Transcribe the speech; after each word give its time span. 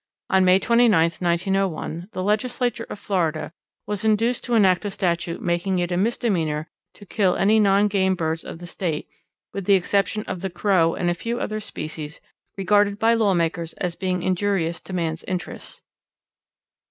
On 0.31 0.43
May 0.43 0.57
29, 0.57 0.91
1901, 1.19 2.09
the 2.11 2.23
legislature 2.23 2.87
of 2.89 2.97
Florida 2.97 3.53
was 3.85 4.03
induced 4.03 4.43
to 4.45 4.55
enact 4.55 4.83
a 4.83 4.89
statute 4.89 5.43
making 5.43 5.77
it 5.77 5.91
a 5.91 5.95
misdemeanour 5.95 6.67
to 6.95 7.05
kill 7.05 7.35
any 7.35 7.59
non 7.59 7.87
game 7.87 8.15
birds 8.15 8.43
of 8.43 8.57
the 8.57 8.65
State 8.65 9.07
with 9.53 9.65
the 9.65 9.75
exception 9.75 10.23
of 10.23 10.41
the 10.41 10.49
Crow 10.49 10.95
and 10.95 11.11
a 11.11 11.13
few 11.13 11.39
other 11.39 11.59
species 11.59 12.19
regarded 12.57 12.97
by 12.97 13.13
the 13.13 13.23
lawmakers 13.23 13.73
as 13.73 13.93
being 13.93 14.23
injurious 14.23 14.81
to 14.81 14.91
man's 14.93 15.23
interests. 15.25 15.83